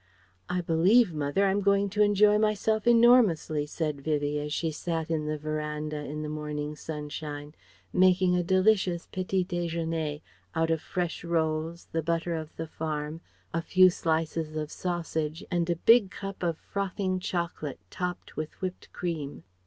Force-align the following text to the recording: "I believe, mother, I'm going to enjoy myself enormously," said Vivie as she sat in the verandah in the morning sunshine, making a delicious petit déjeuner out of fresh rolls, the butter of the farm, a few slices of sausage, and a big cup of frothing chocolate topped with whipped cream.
"I 0.49 0.61
believe, 0.61 1.13
mother, 1.13 1.45
I'm 1.45 1.61
going 1.61 1.87
to 1.91 2.01
enjoy 2.01 2.39
myself 2.39 2.87
enormously," 2.87 3.67
said 3.67 4.01
Vivie 4.01 4.39
as 4.39 4.51
she 4.51 4.71
sat 4.71 5.11
in 5.11 5.27
the 5.27 5.37
verandah 5.37 6.03
in 6.05 6.23
the 6.23 6.27
morning 6.27 6.75
sunshine, 6.75 7.53
making 7.93 8.35
a 8.35 8.41
delicious 8.43 9.05
petit 9.11 9.45
déjeuner 9.45 10.21
out 10.55 10.71
of 10.71 10.81
fresh 10.81 11.23
rolls, 11.23 11.87
the 11.91 12.01
butter 12.01 12.33
of 12.33 12.55
the 12.55 12.65
farm, 12.67 13.21
a 13.53 13.61
few 13.61 13.91
slices 13.91 14.55
of 14.55 14.71
sausage, 14.71 15.45
and 15.51 15.69
a 15.69 15.75
big 15.75 16.09
cup 16.09 16.41
of 16.41 16.57
frothing 16.57 17.19
chocolate 17.19 17.79
topped 17.91 18.35
with 18.35 18.59
whipped 18.59 18.91
cream. 18.91 19.43